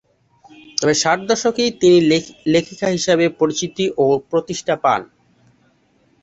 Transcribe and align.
তবে 0.77 0.93
ষাট 1.01 1.19
দশকেই 1.29 1.71
তিনি 1.81 1.97
লেখিকা 2.53 2.87
হিসেবে 2.95 3.25
পরিচিতি 3.39 3.85
ও 3.97 4.15
প্রতিষ্ঠা 4.29 4.75
পান। 4.83 5.01